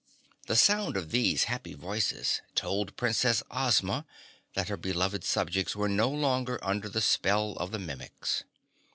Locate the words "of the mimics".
7.57-8.43